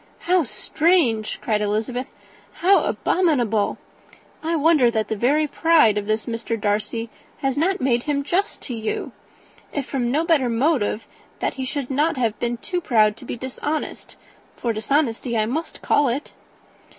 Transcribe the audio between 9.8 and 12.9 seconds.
from no better motive, that he should not have been too